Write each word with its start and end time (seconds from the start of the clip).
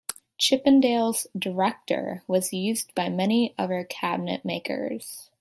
Chippendale's 0.39 1.27
"Director" 1.37 2.23
was 2.27 2.51
used 2.53 2.91
by 2.95 3.07
many 3.07 3.53
other 3.55 3.83
cabinet 3.83 4.43
makers. 4.43 5.29